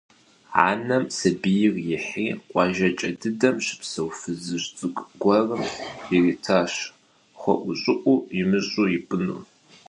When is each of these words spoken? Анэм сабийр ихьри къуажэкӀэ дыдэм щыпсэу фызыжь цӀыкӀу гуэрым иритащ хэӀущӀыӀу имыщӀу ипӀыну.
Анэм 0.67 1.05
сабийр 1.17 1.73
ихьри 1.95 2.25
къуажэкӀэ 2.49 3.09
дыдэм 3.19 3.55
щыпсэу 3.65 4.09
фызыжь 4.19 4.67
цӀыкӀу 4.77 5.09
гуэрым 5.21 5.63
иритащ 6.15 6.73
хэӀущӀыӀу 7.39 8.15
имыщӀу 8.39 8.85
ипӀыну. 8.97 9.39